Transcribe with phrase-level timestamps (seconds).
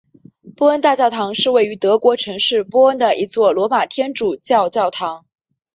[0.57, 5.27] 波恩大教堂是位于德国城市波恩的一座罗马天主教教堂。